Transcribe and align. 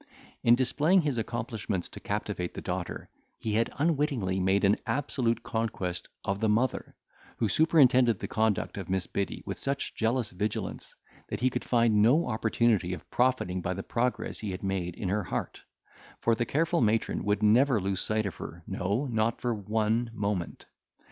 In 0.41 0.55
displaying 0.55 1.01
his 1.01 1.19
accomplishments 1.19 1.87
to 1.89 1.99
captivate 1.99 2.55
the 2.55 2.59
daughter, 2.61 3.07
he 3.37 3.53
had 3.53 3.71
unwittingly 3.77 4.39
made 4.39 4.63
an 4.63 4.77
absolute 4.87 5.43
conquest 5.43 6.07
of 6.25 6.39
the 6.39 6.49
mother, 6.49 6.95
who 7.37 7.47
superintended 7.47 8.17
the 8.17 8.27
conduct 8.27 8.79
of 8.79 8.89
Miss 8.89 9.05
Biddy 9.05 9.43
with 9.45 9.59
such 9.59 9.93
jealous 9.93 10.31
vigilance, 10.31 10.95
that 11.29 11.41
he 11.41 11.51
could 11.51 11.63
find 11.63 12.01
no 12.01 12.25
opportunity 12.25 12.95
of 12.95 13.07
profiting 13.11 13.61
by 13.61 13.75
the 13.75 13.83
progress 13.83 14.39
he 14.39 14.49
had 14.49 14.63
made 14.63 14.95
in 14.95 15.09
her 15.09 15.25
heart; 15.25 15.61
for 16.19 16.33
the 16.33 16.47
careful 16.47 16.81
matron 16.81 17.23
would 17.23 17.43
never 17.43 17.79
lose 17.79 18.01
sight 18.01 18.25
of 18.25 18.37
her, 18.37 18.63
no, 18.65 19.05
not 19.11 19.39
for 19.39 19.53
one 19.53 20.09
moment. 20.15 20.65